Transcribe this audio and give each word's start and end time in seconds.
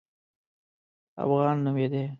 افغان 1.23 1.57
نومېدی. 1.65 2.03